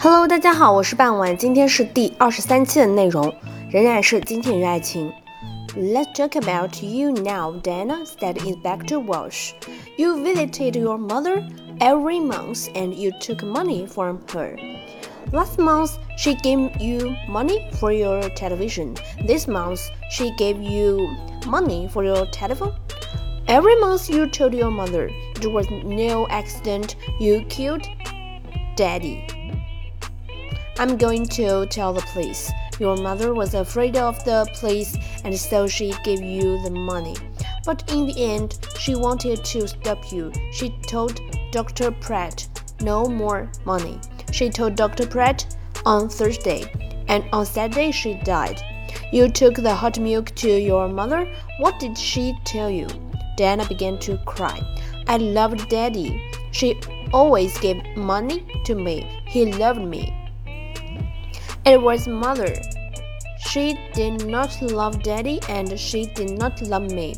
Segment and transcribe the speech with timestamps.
[0.00, 3.34] Hello，大家好，我是半晚，今天是第二十三期的内容，
[3.68, 5.12] 仍然是金钱与爱情。
[5.76, 9.54] Let's talk about you now, Diana said Inspector Walsh.
[9.96, 11.42] You visited your mother
[11.80, 14.56] every month and you took money from her.
[15.32, 18.94] Last month, she gave you money for your television.
[19.26, 19.80] This month,
[20.12, 21.08] she gave you
[21.48, 22.72] money for your telephone.
[23.48, 27.82] Every month, you told your mother it was no accident you killed
[28.76, 29.26] daddy.
[30.78, 32.52] I'm going to tell the police.
[32.78, 37.16] Your mother was afraid of the police and so she gave you the money.
[37.64, 40.32] But in the end, she wanted to stop you.
[40.52, 41.90] She told Dr.
[41.90, 42.46] Pratt
[42.80, 43.98] no more money.
[44.30, 45.06] She told Dr.
[45.06, 46.70] Pratt on Thursday,
[47.08, 48.60] and on Saturday she died.
[49.12, 51.26] You took the hot milk to your mother.
[51.58, 52.86] What did she tell you?
[53.36, 54.60] Diana began to cry.
[55.06, 56.22] I loved Daddy.
[56.52, 56.78] She
[57.12, 59.06] always gave money to me.
[59.26, 60.14] He loved me.
[61.68, 62.54] It was mother.
[63.40, 67.14] She did not love Daddy and she did not love me.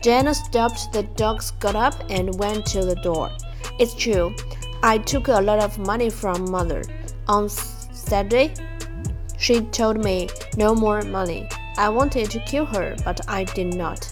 [0.00, 3.30] Diana stopped, the dogs got up and went to the door.
[3.78, 4.34] It's true.
[4.82, 6.82] I took a lot of money from mother.
[7.28, 8.54] On Saturday,
[9.36, 11.46] she told me no more money.
[11.76, 14.10] I wanted to kill her, but I did not.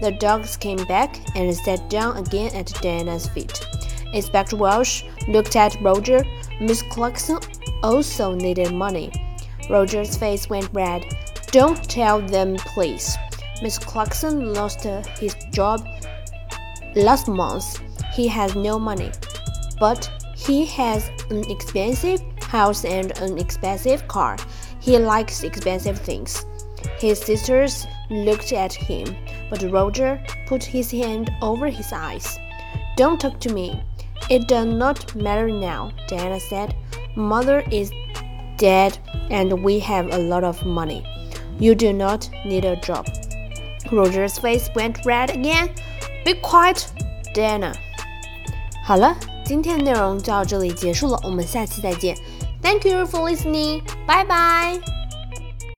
[0.00, 3.66] The dogs came back and sat down again at Diana's feet.
[4.12, 6.24] Inspector Walsh looked at Roger.
[6.60, 7.40] Miss Clarkson
[7.82, 9.10] also needed money.
[9.68, 11.04] Roger's face went red.
[11.52, 13.16] Don't tell them, please.
[13.62, 14.84] Miss Clarkson lost
[15.18, 15.86] his job
[16.94, 17.80] last month.
[18.14, 19.10] He has no money
[19.78, 24.36] but he has an expensive house and an expensive car.
[24.80, 26.44] He likes expensive things.
[26.98, 29.16] His sisters looked at him,
[29.50, 32.38] but Roger put his hand over his eyes.
[32.96, 33.82] Don't talk to me.
[34.30, 36.74] It does not matter now, Diana said.
[37.16, 37.90] Mother is
[38.56, 38.98] dead
[39.30, 41.02] and we have a lot of money.
[41.58, 43.06] You do not need a job.
[43.92, 45.70] Roger's face went red again.
[46.24, 46.86] Be quiet,
[47.34, 47.74] Diana.
[48.84, 52.16] 好了，今天内容就到这里结束了，我们下期再见。
[52.62, 53.82] Thank you for listening.
[54.06, 55.03] Bye bye.